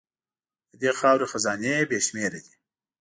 [0.69, 2.53] د دې خاورې خزانې بې شمېره دي.